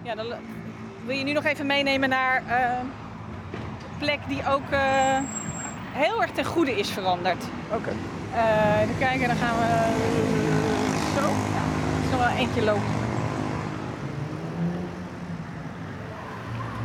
[0.08, 0.34] Ja, dan
[1.04, 2.90] wil je nu nog even meenemen naar een
[3.98, 5.18] plek die ook uh,
[5.92, 7.44] heel erg ten goede is veranderd.
[7.72, 7.76] Oké.
[7.76, 7.94] Okay.
[8.32, 9.66] Uh, even kijken, dan gaan we
[11.14, 11.28] zo.
[11.28, 11.62] Ja,
[12.04, 12.82] is nog wel eentje lopen.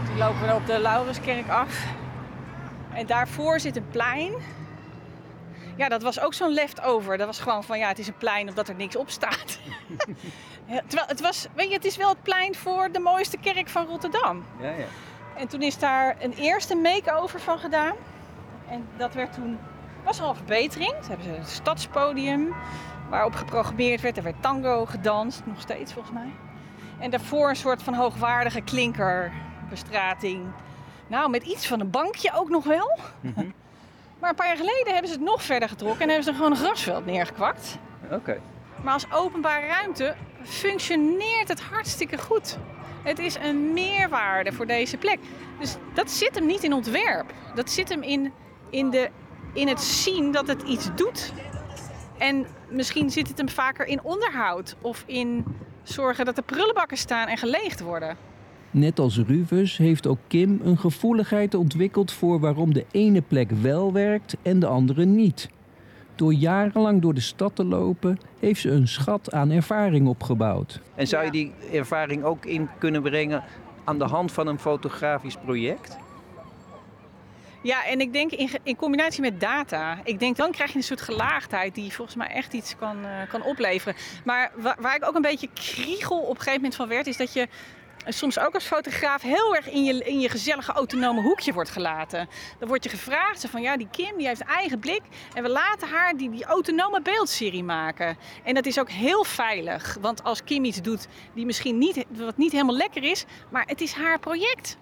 [0.06, 1.86] Toen lopen we op de Laurenskerk af.
[2.94, 4.34] En daarvoor zit een plein.
[5.76, 7.18] Ja, dat was ook zo'n leftover.
[7.18, 9.60] Dat was gewoon van ja, het is een plein omdat er niks op staat.
[10.68, 13.86] terwijl het was, weet je, het is wel het plein voor de mooiste kerk van
[13.86, 14.46] Rotterdam.
[14.60, 14.86] Ja, ja.
[15.38, 17.96] En toen is daar een eerste make-over van gedaan.
[18.70, 19.60] En dat werd toen,
[20.04, 20.92] was al een verbetering.
[20.92, 22.54] Toen hebben ze een stadspodium
[23.10, 24.18] waarop geprogrammeerd werd.
[24.18, 26.32] Er werd tango gedanst, nog steeds volgens mij.
[27.00, 30.46] En daarvoor een soort van hoogwaardige klinkerbestrating.
[31.08, 33.00] Nou, met iets van een bankje ook nog wel.
[33.22, 33.46] Mhm.
[34.20, 36.36] Maar een paar jaar geleden hebben ze het nog verder getrokken en hebben ze er
[36.36, 37.78] gewoon een grasveld neergekwakt.
[38.12, 38.40] Oké.
[38.84, 42.58] Maar als openbare ruimte functioneert het hartstikke goed.
[43.04, 45.20] Het is een meerwaarde voor deze plek.
[45.60, 47.34] Dus dat zit hem niet in ontwerp.
[47.56, 48.32] Dat zit hem in,
[48.70, 49.10] in, de,
[49.54, 51.34] in het zien dat het iets doet.
[52.18, 55.46] En misschien zit het hem vaker in onderhoud of in
[55.84, 58.18] zorgen dat de prullenbakken staan en geleegd worden.
[58.72, 63.94] Net als Rufus heeft ook Kim een gevoeligheid ontwikkeld voor waarom de ene plek wel
[63.94, 65.50] werkt en de andere niet.
[66.16, 70.80] Door jarenlang door de stad te lopen, heeft ze een schat aan ervaring opgebouwd.
[70.96, 73.44] En zou je die ervaring ook in kunnen brengen
[73.84, 75.98] aan de hand van een fotografisch project?
[77.62, 79.98] Ja, en ik denk in, in combinatie met data.
[80.04, 83.30] Ik denk dan krijg je een soort gelaagdheid die volgens mij echt iets kan, eh,
[83.30, 83.96] kan opleveren.
[84.26, 87.18] Maar wa- waar ik ook een beetje kriegel op een gegeven moment van werd, is
[87.18, 87.48] dat je
[88.08, 92.30] soms ook als fotograaf heel erg in je, in je gezellige autonome hoekje wordt gelaten.
[92.60, 95.02] Dan wordt je gevraagd van ja, die Kim die heeft eigen blik
[95.34, 98.18] en we laten haar die, die autonome beeldserie maken.
[98.44, 102.38] En dat is ook heel veilig, want als Kim iets doet die misschien niet, wat
[102.38, 104.78] niet helemaal lekker is, maar het is haar project.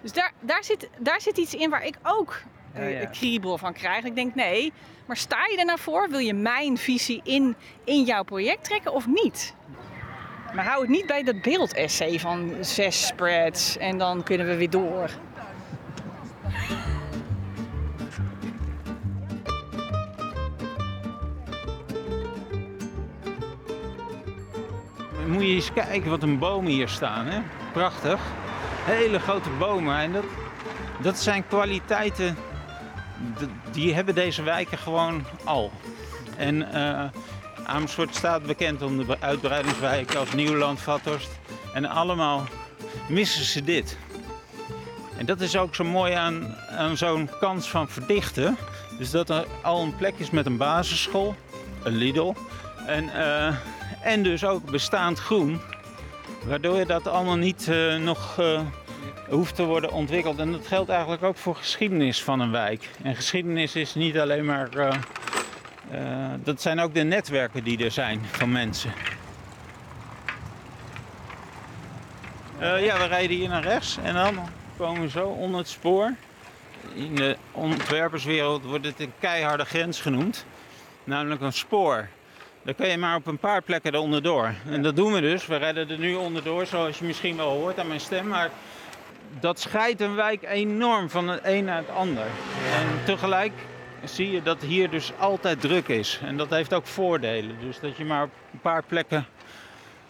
[0.00, 3.06] Dus daar, daar, zit, daar zit iets in waar ik ook eh, Ja, ja.
[3.06, 4.04] kriebel van krijg.
[4.04, 4.72] Ik denk nee,
[5.06, 6.08] maar sta je er nou voor?
[6.08, 9.54] Wil je mijn visie in, in jouw project trekken of niet?
[10.54, 14.70] Maar hou het niet bij dat beeldessay van zes spreads en dan kunnen we weer
[14.70, 15.10] door.
[25.26, 27.26] Moet je eens kijken wat een bomen hier staan.
[27.26, 27.40] Hè?
[27.72, 28.20] Prachtig.
[28.84, 29.98] Hele grote bomen.
[29.98, 30.24] En dat,
[31.00, 32.36] dat zijn kwaliteiten.
[33.72, 35.70] Die hebben deze wijken gewoon al.
[36.36, 37.04] En eh
[37.66, 41.30] Amersfoort staat bekend om de uitbreidingswijken als Nieuwland, Vathorst.
[41.74, 42.44] En allemaal
[43.08, 43.96] missen ze dit.
[45.16, 48.56] En dat is ook zo mooi aan, aan zo'n kans van verdichten.
[48.98, 51.34] Dus dat er al een plek is met een basisschool,
[51.82, 52.34] een Lidl.
[52.86, 53.54] En, eh,
[54.02, 55.60] en dus ook bestaand groen.
[56.46, 58.60] Waardoor je dat allemaal niet eh, nog eh,
[59.28, 60.38] hoeft te worden ontwikkeld.
[60.38, 62.90] En dat geldt eigenlijk ook voor geschiedenis van een wijk.
[63.02, 64.68] En geschiedenis is niet alleen maar.
[65.90, 66.00] Eh,
[66.44, 68.92] dat zijn ook de netwerken die er zijn van mensen.
[72.58, 74.38] Eh, ja, we rijden hier naar rechts en dan
[74.76, 76.14] komen we zo onder het spoor.
[76.94, 80.44] In de ontwerperswereld wordt het een keiharde grens genoemd.
[81.04, 82.08] Namelijk een spoor.
[82.62, 84.54] Daar kun je maar op een paar plekken er onderdoor.
[84.70, 85.46] En dat doen we dus.
[85.46, 88.28] We rijden er nu onderdoor, zoals je misschien wel hoort aan mijn stem.
[88.28, 88.50] Maar
[89.40, 92.26] dat scheidt een wijk enorm van het een naar het ander.
[92.74, 93.52] En tegelijk
[94.04, 96.20] zie je dat hier dus altijd druk is.
[96.22, 97.56] En dat heeft ook voordelen.
[97.60, 99.26] Dus dat je maar op een paar plekken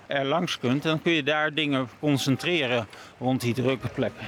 [0.07, 0.83] er langs kunt.
[0.83, 2.87] Dan kun je daar dingen concentreren
[3.19, 4.27] rond die drukke plekken.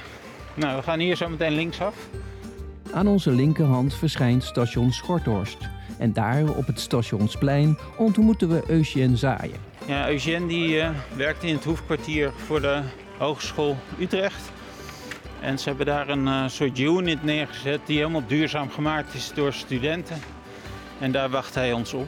[0.53, 1.95] Nou, we gaan hier zo meteen linksaf.
[2.93, 5.57] Aan onze linkerhand verschijnt station Schorthorst.
[5.97, 9.59] En daar op het stationsplein ontmoeten we Eugène Zaaien.
[9.85, 12.81] Ja, Eugène die eh, werkt in het hoefkwartier voor de
[13.17, 14.51] Hogeschool Utrecht.
[15.41, 19.53] En ze hebben daar een eh, soort unit neergezet die helemaal duurzaam gemaakt is door
[19.53, 20.17] studenten.
[20.99, 22.07] En daar wacht hij ons op.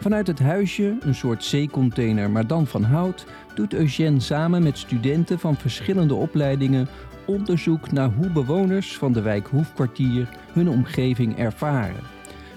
[0.00, 5.38] Vanuit het huisje, een soort zeecontainer maar dan van hout, doet Eugène samen met studenten
[5.38, 6.88] van verschillende opleidingen
[7.26, 12.00] onderzoek naar hoe bewoners van de wijk Hoefkwartier hun omgeving ervaren.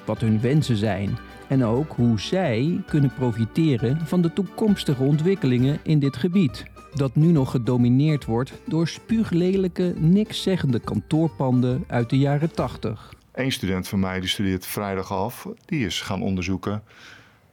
[0.06, 6.00] Wat hun wensen zijn en ook hoe zij kunnen profiteren van de toekomstige ontwikkelingen in
[6.00, 6.66] dit gebied.
[6.96, 13.14] Dat nu nog gedomineerd wordt door spuuglelijke, nikszeggende kantoorpanden uit de jaren 80.
[13.32, 15.48] Eén student van mij die studeert vrijdag af.
[15.66, 16.84] Die is gaan onderzoeken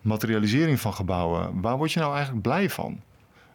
[0.02, 1.60] materialisering van gebouwen.
[1.60, 3.00] Waar word je nou eigenlijk blij van?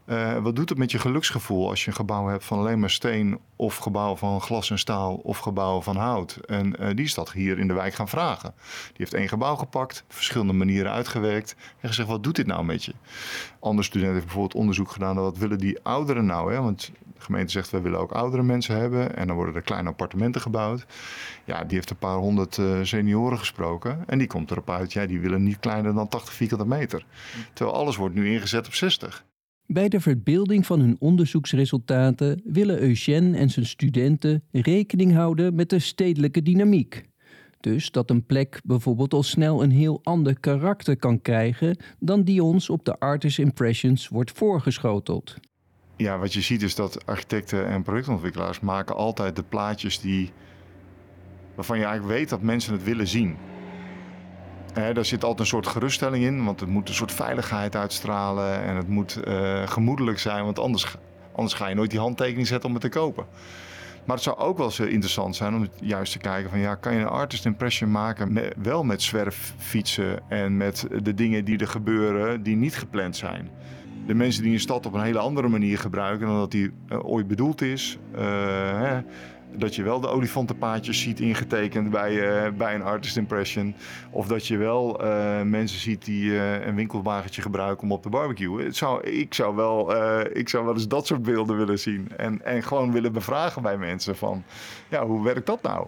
[0.08, 2.90] Eh, wat doet het met je geluksgevoel als je een gebouw hebt van alleen maar
[2.90, 3.40] steen...
[3.56, 6.40] of gebouw van glas en staal of gebouw van hout?
[6.46, 8.54] En eh, die is dat hier in de wijk gaan vragen.
[8.88, 11.56] Die heeft één gebouw gepakt, verschillende manieren uitgewerkt...
[11.80, 12.94] en gezegd, wat doet dit nou met je?
[13.60, 15.16] Andere student heeft bijvoorbeeld onderzoek gedaan...
[15.16, 16.54] naar wat willen die ouderen nou?
[16.54, 16.62] Hè?
[16.62, 19.16] Want de gemeente zegt, we willen ook oudere mensen hebben...
[19.16, 20.86] en dan worden er kleine appartementen gebouwd.
[21.44, 24.04] Ja, die heeft een paar honderd eh, senioren gesproken...
[24.06, 27.06] en die komt erop uit, ja, die willen niet kleiner dan 80 vierkante meter.
[27.54, 29.26] Terwijl alles wordt nu ingezet op 60.
[29.68, 35.80] Bij de verbeelding van hun onderzoeksresultaten willen Eugène en zijn studenten rekening houden met de
[35.80, 37.04] stedelijke dynamiek.
[37.60, 42.44] Dus dat een plek bijvoorbeeld al snel een heel ander karakter kan krijgen dan die
[42.44, 45.36] ons op de Artist Impressions wordt voorgeschoteld.
[45.96, 50.32] Ja, wat je ziet is dat architecten en projectontwikkelaars maken altijd de plaatjes die...
[51.56, 53.36] waarvan je eigenlijk weet dat mensen het willen zien.
[54.80, 58.62] Hè, daar zit altijd een soort geruststelling in, want het moet een soort veiligheid uitstralen
[58.64, 60.96] en het moet eh, gemoedelijk zijn, want anders,
[61.36, 63.26] anders ga je nooit die handtekening zetten om het te kopen.
[64.06, 66.94] Maar het zou ook wel eens interessant zijn om juist te kijken van ja, kan
[66.94, 72.44] je een artist impression maken wel met zwerffietsen en met de dingen die er gebeuren
[72.44, 73.50] die niet gepland zijn.
[74.08, 77.06] De mensen die een stad op een hele andere manier gebruiken dan dat die uh,
[77.06, 77.98] ooit bedoeld is.
[78.12, 79.02] Hè,
[79.56, 83.76] dat je wel de olifantenpaadjes ziet ingetekend bij, uh, bij een artist impression.
[84.12, 88.10] Of dat je wel uh, mensen ziet die uh, een winkelwagentje gebruiken om op de
[88.10, 88.64] barbecue.
[88.64, 89.96] Het zou, ik, zou wel,
[90.38, 92.12] ik zou wel eens dat soort beelden willen zien.
[92.18, 94.44] En, en gewoon willen bevragen bij mensen van,
[94.90, 95.88] ja, hoe werkt dat nou?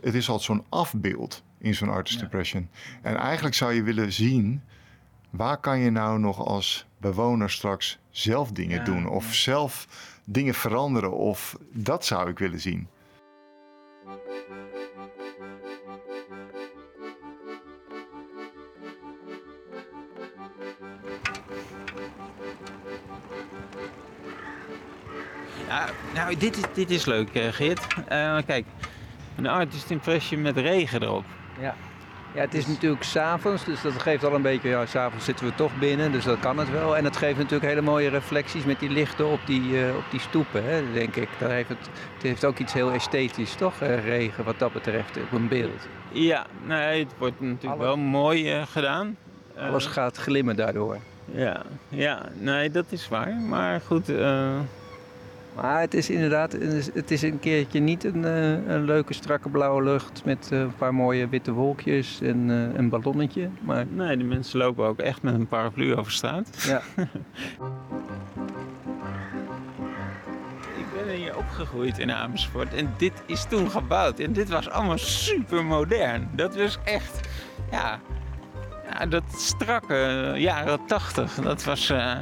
[0.00, 2.24] Het is altijd zo'n afbeeld in zo'n artist ja.
[2.24, 2.68] impression.
[3.02, 4.62] En eigenlijk zou je willen zien,
[5.30, 9.08] waar kan je nou nog als bewoner straks zelf dingen ja, doen?
[9.08, 9.32] Of ja.
[9.32, 9.86] zelf
[10.30, 11.12] dingen veranderen?
[11.12, 12.88] Of dat zou ik willen zien.
[25.68, 27.86] Ja, nou, dit is, dit is leuk, uh, Geert.
[27.98, 28.66] Uh, kijk,
[29.36, 31.24] een artist impression met regen erop.
[31.60, 31.74] Ja.
[32.34, 35.54] Ja, het is natuurlijk s'avonds, dus dat geeft al een beetje, ja, s'avonds zitten we
[35.54, 36.96] toch binnen, dus dat kan het wel.
[36.96, 40.20] En het geeft natuurlijk hele mooie reflecties met die lichten op die, uh, op die
[40.20, 41.28] stoepen, hè, denk ik.
[41.38, 45.16] Daar heeft het, het heeft ook iets heel esthetisch, toch, uh, regen, wat dat betreft,
[45.16, 45.88] op een beeld.
[46.12, 47.82] Ja, nee, het wordt natuurlijk Alle...
[47.82, 49.16] wel mooi uh, gedaan.
[49.56, 50.98] Alles gaat glimmen daardoor.
[51.24, 53.32] Ja, ja, nee, dat is waar.
[53.32, 54.12] Maar goed,
[55.62, 56.52] maar het is inderdaad,
[56.94, 58.24] het is een keertje niet een,
[58.70, 63.48] een leuke strakke blauwe lucht met een paar mooie witte wolkjes en een ballonnetje.
[63.60, 63.86] Maar...
[63.86, 66.64] Nee, de mensen lopen ook echt met een paraplu over straat.
[66.66, 66.82] Ja.
[70.78, 74.18] Ik ben hier opgegroeid in Amersfoort en dit is toen gebouwd.
[74.18, 76.30] En dit was allemaal super modern.
[76.32, 77.28] Dat was echt,
[77.70, 78.00] ja,
[78.90, 81.34] ja dat strakke jaren tachtig.
[81.34, 81.90] Dat was...
[81.90, 82.18] Uh,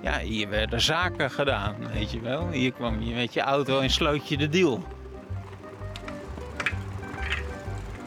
[0.00, 2.50] ja, hier werden zaken gedaan, weet je wel.
[2.50, 4.82] Hier kwam je met je auto en sloot je de deal.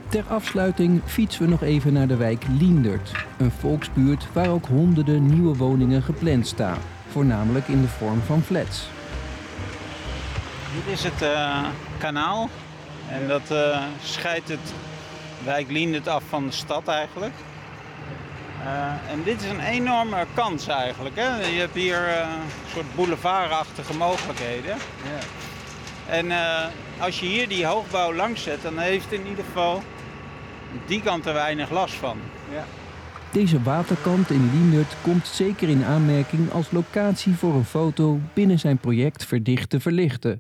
[0.08, 3.12] Ter afsluiting fietsen we nog even naar de wijk Liendert.
[3.38, 6.77] Een volksbuurt waar ook honderden nieuwe woningen gepland staan.
[7.08, 8.88] Voornamelijk in de vorm van flats.
[10.73, 11.65] Dit is het uh,
[11.97, 12.49] kanaal.
[13.10, 14.73] En dat uh, scheidt het
[15.43, 17.34] wijk Liendert af van de stad eigenlijk.
[18.63, 21.15] Uh, en dit is een enorme kans eigenlijk.
[21.15, 21.45] Hè?
[21.45, 24.78] Je hebt hier uh, een soort boulevardachtige mogelijkheden.
[25.04, 25.19] Ja.
[26.08, 26.65] En uh,
[26.99, 29.84] als je hier die hoogbouw langs zet, dan heeft in ieder geval
[30.86, 32.19] die kant er weinig last van.
[32.52, 32.65] Ja.
[33.34, 38.78] Deze waterkant in Liendert komt zeker in aanmerking als locatie voor een foto binnen zijn
[38.78, 40.39] project Verdicht te verlichten.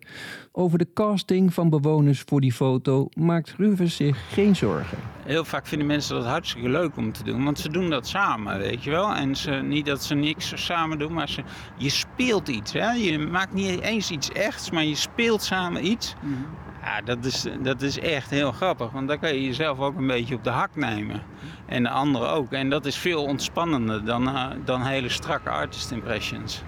[0.51, 4.97] Over de casting van bewoners voor die foto maakt Ruvers zich geen zorgen.
[5.25, 8.57] Heel vaak vinden mensen dat hartstikke leuk om te doen, want ze doen dat samen,
[8.57, 9.15] weet je wel.
[9.15, 11.43] En ze, niet dat ze niks samen doen, maar ze,
[11.77, 12.73] je speelt iets.
[12.73, 12.91] Hè?
[12.91, 16.13] Je maakt niet eens iets echts, maar je speelt samen iets.
[16.21, 16.45] Mm-hmm.
[16.83, 20.07] Ja, dat is, dat is echt heel grappig, want dan kan je jezelf ook een
[20.07, 21.21] beetje op de hak nemen.
[21.65, 22.51] En de anderen ook.
[22.51, 26.63] En dat is veel ontspannender dan, uh, dan hele strakke artist impressions.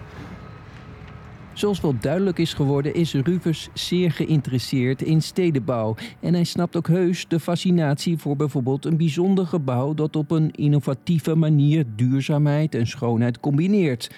[1.54, 5.96] Zoals wel duidelijk is geworden, is Rufus zeer geïnteresseerd in stedenbouw.
[6.20, 10.52] En hij snapt ook heus de fascinatie voor bijvoorbeeld een bijzonder gebouw dat op een
[10.52, 14.10] innovatieve manier duurzaamheid en schoonheid combineert.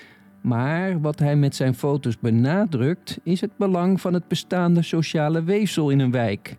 [0.48, 5.90] Maar wat hij met zijn foto's benadrukt, is het belang van het bestaande sociale weefsel
[5.90, 6.58] in een wijk.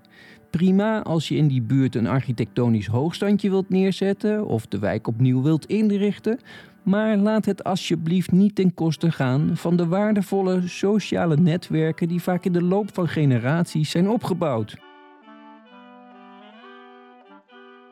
[0.50, 5.42] Prima als je in die buurt een architectonisch hoogstandje wilt neerzetten of de wijk opnieuw
[5.42, 6.38] wilt inrichten,
[6.82, 12.44] maar laat het alsjeblieft niet ten koste gaan van de waardevolle sociale netwerken die vaak
[12.44, 14.76] in de loop van generaties zijn opgebouwd.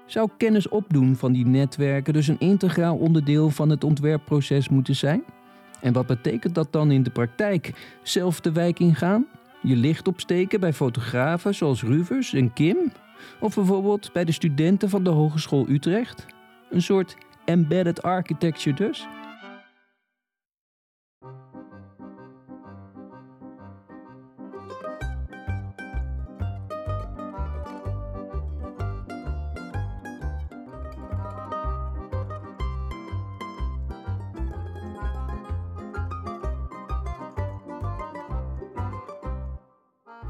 [0.06, 5.22] Zou kennis opdoen van die netwerken dus een integraal onderdeel van het ontwerpproces moeten zijn?
[5.86, 7.72] En wat betekent dat dan in de praktijk?
[8.02, 9.26] Zelf de wijk ingaan?
[9.62, 12.76] Je licht opsteken bij fotografen zoals Ruvers en Kim?
[13.40, 16.26] Of bijvoorbeeld bij de studenten van de Hogeschool Utrecht?
[16.70, 19.06] Een soort embedded architecture dus?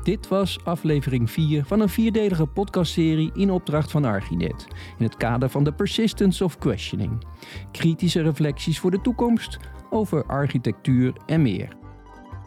[0.06, 4.66] Dit was aflevering 4 van een vierdelige podcastserie in opdracht van Archinet.
[4.98, 7.26] In het kader van de Persistence of Questioning.
[7.70, 9.58] Kritische reflecties voor de toekomst
[9.90, 11.68] over architectuur en meer.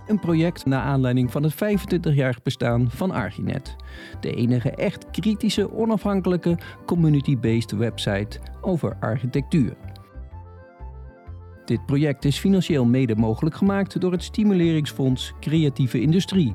[0.07, 3.75] Een project naar aanleiding van het 25-jarig bestaan van Archinet.
[4.19, 9.75] De enige echt kritische, onafhankelijke, community-based website over architectuur.
[11.65, 16.53] Dit project is financieel mede mogelijk gemaakt door het Stimuleringsfonds Creatieve Industrie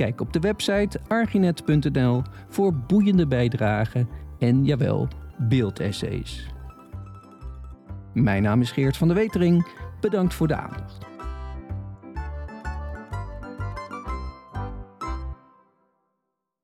[0.00, 6.46] Kijk op de website arginet.nl voor boeiende bijdragen en jawel, beeldessays.
[8.14, 9.66] Mijn naam is Geert van der Wetering.
[10.00, 11.09] Bedankt voor de aandacht.